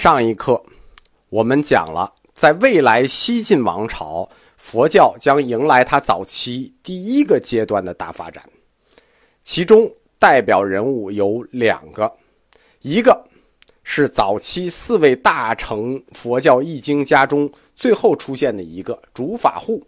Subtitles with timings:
[0.00, 0.64] 上一课
[1.28, 4.26] 我们讲了，在未来西晋王朝，
[4.56, 8.42] 佛教将迎来它早期第一个阶段的大发展，
[9.42, 12.10] 其中代表人物有两个，
[12.80, 13.26] 一个
[13.82, 19.86] 是早期四位大成佛教译经家中最后出现的一个竺法护，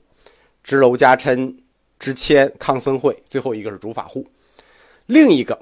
[0.63, 1.57] 支娄迦琛、
[1.99, 4.27] 支谦、康僧会，最后一个是竺法护，
[5.07, 5.59] 另一个。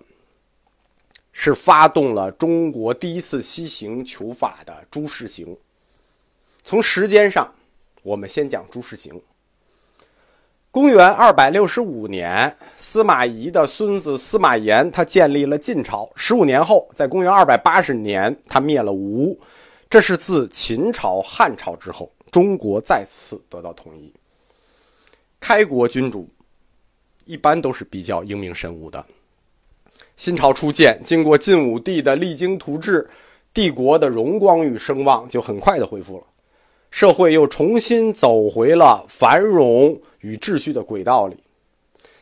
[1.32, 5.56] 是发动了中国第一次西行求法的朱士行。
[6.64, 7.52] 从时间上，
[8.02, 9.20] 我们先讲朱士行。
[10.72, 16.08] 公元二百六十五年，司马懿的孙子司马炎他建立了晋朝。
[16.14, 19.36] 十五年后，在公元二百八十年，他灭了吴。
[19.88, 24.14] 这是自秦朝、汉朝之后，中国再次得到统一。
[25.40, 26.28] 开国君主
[27.24, 29.04] 一般都是比较英明神武的。
[30.20, 33.08] 新朝初建，经过晋武帝的励精图治，
[33.54, 36.24] 帝国的荣光与声望就很快的恢复了，
[36.90, 41.38] 社会又重新走回了繁荣与秩序的轨道里。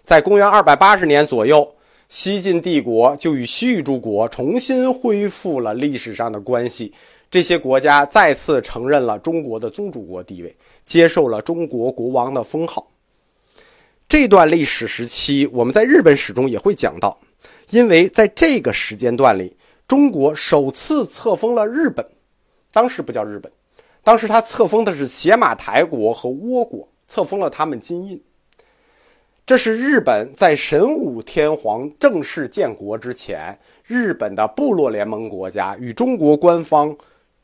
[0.05, 1.69] 在公元二百八十年左右，
[2.08, 6.95] 西晋帝国就与西域诸国重新恢复了历史上的关系，
[7.28, 12.89] 这些国家再次承认了中国的宗主国地位，接受了中国国王的封号。
[14.08, 17.19] 这段历史时期，我们在日本史中也会讲到。
[17.70, 19.55] 因为在这个时间段里，
[19.86, 22.06] 中国首次册封了日本，
[22.72, 23.50] 当时不叫日本，
[24.02, 28.22] 当时他册封的是邪马台国和倭国，册封了他们金印。
[29.44, 36.94] 这是日本在神武天皇正式建国之前，日本的部落联盟国家与中国官方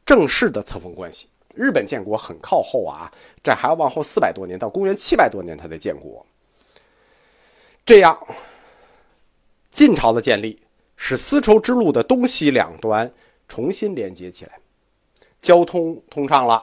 [0.06, 1.28] 正式的册封关系。
[1.54, 6.24] 日本建国很靠后啊，这还要往后四百多年，到公元七百多年他才建国。
[7.84, 8.18] 这样。
[9.74, 10.56] 晋朝的建立
[10.96, 13.12] 使丝绸之路的东西两端
[13.48, 14.52] 重新连接起来，
[15.40, 16.62] 交通通畅了，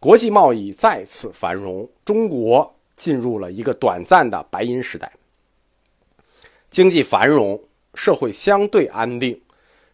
[0.00, 5.12] 国际贸易再次繁荣，中国进入了一个短暂的白银时代。
[6.70, 7.62] 经济繁荣，
[7.92, 9.38] 社会相对安定，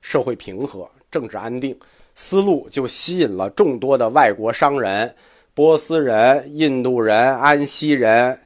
[0.01, 1.77] 社会平和，政治安定，
[2.15, 5.13] 丝路就吸引了众多的外国商人，
[5.55, 8.39] 波斯人、印度人、安息人。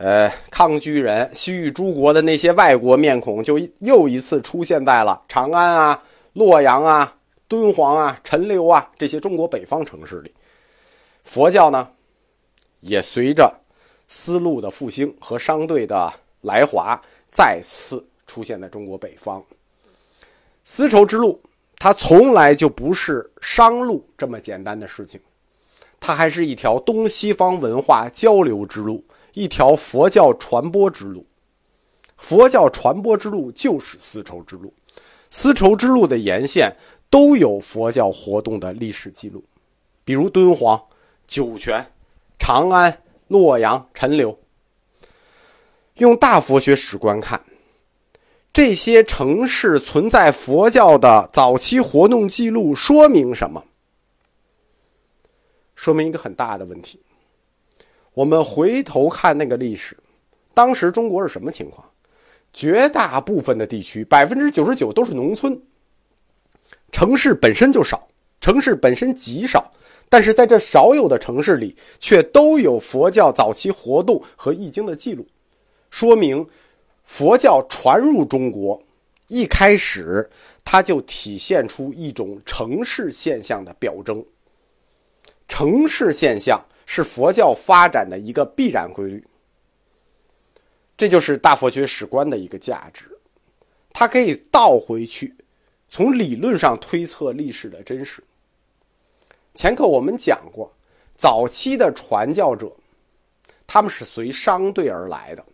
[0.00, 6.02] 呃，康居人、西域诸国的那些外国面孔，就又一次出现在了长安啊、
[6.32, 7.14] 洛阳啊、
[7.46, 10.32] 敦煌啊、陈留啊这些中国北方城市里。
[11.22, 11.86] 佛教呢，
[12.80, 13.54] 也随着
[14.08, 16.10] 丝路的复兴和商队的
[16.40, 19.44] 来华，再次出现在中国北方。
[20.64, 21.38] 丝绸之路，
[21.76, 25.20] 它从来就不是商路这么简单的事情，
[26.00, 29.04] 它还是一条东西方文化交流之路。
[29.32, 31.24] 一条佛教传播之路，
[32.16, 34.72] 佛教传播之路就是丝绸之路，
[35.30, 36.74] 丝绸之路的沿线
[37.08, 39.42] 都有佛教活动的历史记录，
[40.04, 40.80] 比如敦煌、
[41.26, 41.84] 酒泉、
[42.38, 44.36] 长安、洛阳、陈留。
[45.94, 47.40] 用大佛学史观看，
[48.52, 53.62] 这些城市存在佛教的早期活动记录，说明什么？
[55.74, 57.00] 说明一个很大的问题。
[58.20, 59.96] 我们回头看那个历史，
[60.52, 61.82] 当时中国是什么情况？
[62.52, 65.58] 绝大部分的地区，百分之九十九都是农村，
[66.92, 68.06] 城市本身就少，
[68.38, 69.72] 城市本身极少。
[70.10, 75.26] 但是在这少有的城市里，却都有佛教早期活动和易经的记录，
[75.88, 76.46] 说明
[77.04, 78.78] 佛教传入中国，
[79.28, 80.28] 一开始
[80.62, 84.22] 它就体现出一种城市现象的表征。
[85.48, 86.62] 城市现象。
[86.92, 89.24] 是佛教发展的一个必然规律，
[90.96, 93.06] 这就是大佛学史观的一个价值，
[93.92, 95.32] 它可以倒回去，
[95.88, 98.20] 从理论上推测历史的真实。
[99.54, 100.68] 前课我们讲过，
[101.16, 102.68] 早期的传教者，
[103.68, 105.44] 他们是随商队而来的，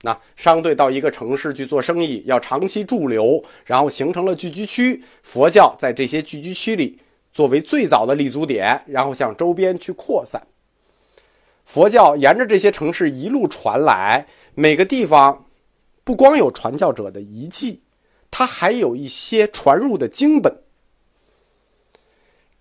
[0.00, 6.98] 那商队到一个城市去做生意，要长期驻留，然后形成了聚居区，佛教在这些聚居区里
[7.34, 10.42] 作为最早的立足点，然后向周边去扩散。
[11.68, 15.44] 佛教沿着这些城市一路传来，每个地方
[16.02, 17.78] 不光有传教者的遗迹，
[18.30, 20.50] 它还有一些传入的经本。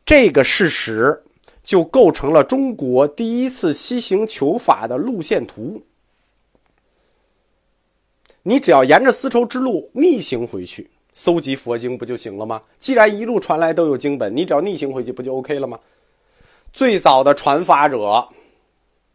[0.06, 1.24] 这个事实
[1.64, 5.82] 就构成了中国第一次西行求法的路线图。
[8.44, 12.62] 你只要沿着丝绸之路逆行回去，搜集佛经不就行了吗？
[12.78, 15.80] 既然一路传来都有经本，你只要逆行回去不就 OK 了吗？
[16.74, 18.28] 最早的传法者。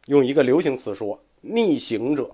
[0.06, 2.31] 用一个流行词说，逆行者。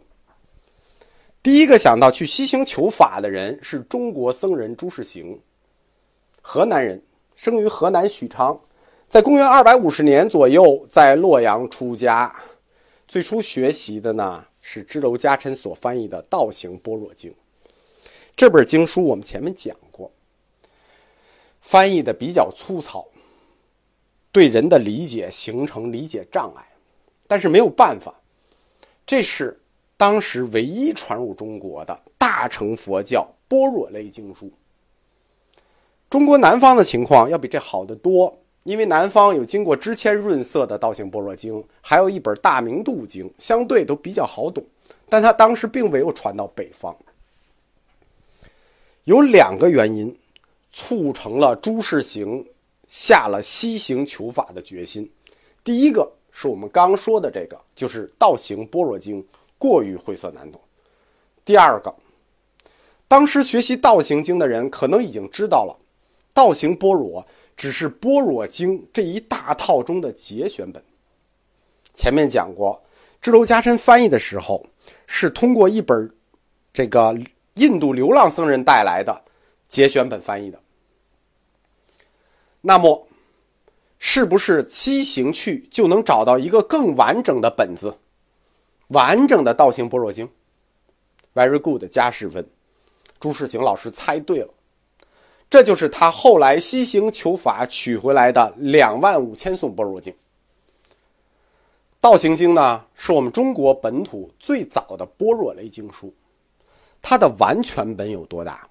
[1.43, 5.41] 第一个想到去西行求法的人是中国僧人朱士行，
[6.43, 7.03] 河南人，
[7.37, 8.59] 生于河南许昌，
[9.09, 12.35] 在公元二百五十年左右在洛阳出家。
[13.07, 17.31] 最初学习的呢是支娄迦谶所翻译的《道行般若经》。
[18.37, 20.11] 这本经书我们前面讲过，
[21.61, 23.07] 翻译的比较粗糙，
[24.31, 26.68] 对人的理解形成理解障碍。
[27.29, 28.13] 但是没有办法，
[29.07, 29.57] 这是
[29.97, 34.51] 当时唯一传入中国的大乘佛教般若类经书。
[36.11, 44.65] 中国南方的情况要比这好得多，因为南方有经过支签润色的《道行般若经》，还有一本《大明度经》，相对都比较好懂。
[45.11, 46.97] 但他当时并没有传到北方，
[49.05, 50.15] 有两个原因
[50.73, 52.45] 促成了朱士行
[52.87, 55.11] 下了西行求法的决心。
[55.63, 59.23] 第一个是我们刚说的这个，就是《道行般若经》
[59.59, 60.61] 过于晦涩难懂。
[61.45, 61.95] 第二个，
[63.09, 65.77] 当时学习《道行经》的人可能已经知道了。
[66.35, 67.27] 道行般若
[67.57, 70.81] 只是般若经这一大套中的节选本。
[71.95, 72.81] 前面讲过，
[73.21, 74.65] 支娄迦谶翻译的时候
[75.09, 76.09] 是通过一本
[76.73, 77.19] 这个
[77.55, 79.21] 印度流浪僧人带来的
[79.67, 80.61] 节选本翻译的。
[82.61, 83.08] 那么，
[83.99, 87.93] 是不是七行去就能找到一个更完整的本子，
[88.89, 90.29] 完整的道行般若经
[91.35, 92.49] ？Very good，加十分，
[93.19, 94.49] 朱世行老师猜对了。
[95.51, 100.15] 这就是他后来西行求法取回来的两万五千颂般若经。
[102.01, 106.15] 道行经呢，是我们中国本土最早的般若类经书，
[107.03, 108.69] 它的完全本有多大？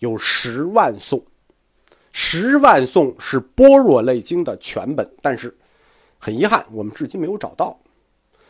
[0.00, 1.22] 有十万颂，
[2.18, 5.06] 十万颂是般若类经的全本。
[5.20, 5.54] 但是，
[6.18, 7.78] 很遗憾，我们至今没有找到。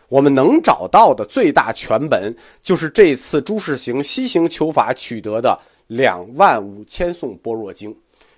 [0.06, 2.32] 我们能找到的最大全本，
[2.62, 5.58] 就是这次朱士行西行求法取得的。
[5.88, 7.92] 两万五千颂般若经，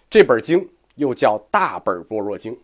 [0.08, 2.58] 这本经又叫大本般若经。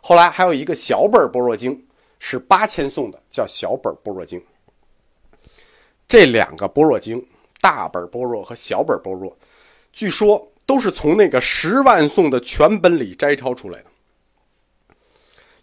[0.00, 1.78] 后来还有一个小本般若经，
[2.18, 4.42] 是八千颂的，叫小本般若经。
[6.08, 7.22] 这两个般若经，
[7.60, 9.36] 大本般若和小本般若，
[9.92, 13.86] 据说都是从那个十万颂的全本里摘抄出来的。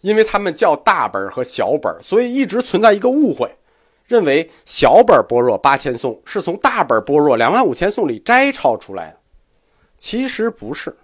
[0.00, 3.54] 因为他们叫大本和小本，所以一直存在一个误会。
[4.06, 9.18] 认为小本般若八千颂是从大本般若两万五千颂里摘抄出来的，
[9.96, 10.94] 其实不是，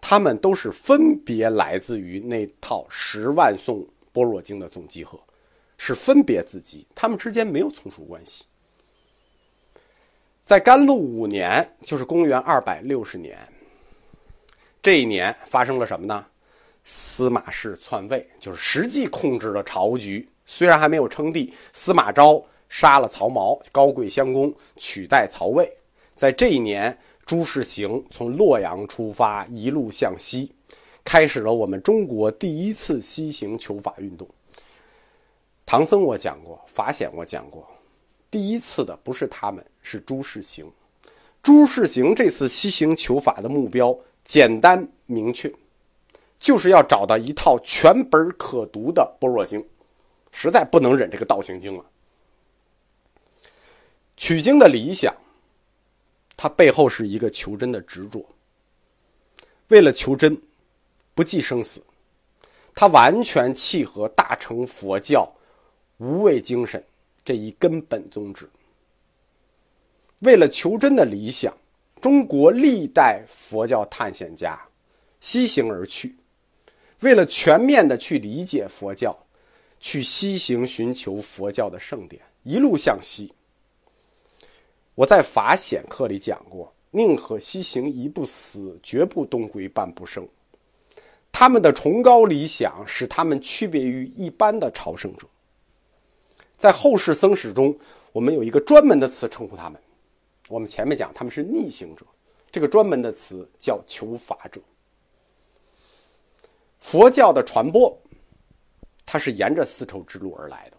[0.00, 5.16] 他们都是分别来自于那套十万颂般若经的总集合，
[5.76, 8.44] 是分别自集，他们之间没有从属关系。
[10.48, 13.36] 在甘露五年，就是公元二百六十年，
[14.80, 16.24] 这一年发生了什么呢？
[16.84, 20.26] 司马氏篡位，就是实际控制了朝局。
[20.46, 25.70] 虽然还没有称帝，司马昭杀了曹髦，高贵襄公，取代曹魏。
[26.14, 30.50] 在这一年，朱士行从洛阳出发，一路向西，
[31.04, 34.26] 开始了我们中国第一次西行求法运动。
[35.66, 37.68] 唐僧我讲过，法显我讲过，
[38.30, 40.70] 第一次的不是他们，是朱士行。
[41.42, 45.50] 朱士行这次西行求法的目标简单明确，
[46.38, 49.64] 就是要找到一套全本可读的般若经。
[50.30, 51.82] 实在不能忍这个道行经了。
[54.18, 55.14] 取经的理想，
[56.36, 58.22] 它背后是一个求真的执着。
[59.68, 60.38] 为了求真，
[61.14, 61.82] 不计生死，
[62.74, 65.26] 它完全契合大乘佛教
[65.96, 66.84] 无畏精神
[67.24, 68.46] 这一根本宗旨。
[70.20, 71.56] 为了求真的理想，
[72.00, 74.58] 中国历代佛教探险家
[75.20, 76.14] 西行而去，
[77.00, 79.16] 为了全面的去理解佛教。
[79.80, 83.32] 去西行寻求佛教的圣典，一路向西。
[84.96, 90.26] 我在法显课里讲过，宁可西行一步死，绝不东归半步生。
[91.30, 95.28] 他们的崇高理想使他们区别于一般的朝圣者。
[96.56, 97.72] 在后世僧史中，
[98.10, 99.80] 我们有一个专门的词称呼他们。
[100.48, 102.04] 我们前面讲他们是逆行者，
[102.50, 104.60] 这个专门的词叫求法者。
[106.80, 107.96] 佛教的传播。
[109.10, 110.76] 它是沿着丝绸之路而来的，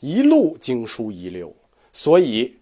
[0.00, 1.50] 一路经书遗留，
[1.90, 2.54] 所以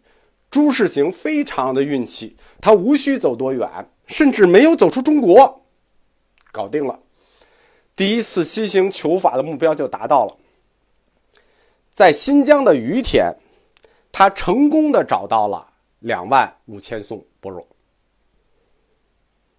[0.48, 3.68] 朱士行非常的运气，他无需走多远，
[4.06, 5.60] 甚至没有走出中国，
[6.52, 6.96] 搞定了，
[7.96, 10.36] 第一次西行求法的目标就达到了。
[11.92, 13.34] 在新疆的于田，
[14.12, 15.73] 他成功的找到了
[16.04, 17.66] 两万五千颂般若。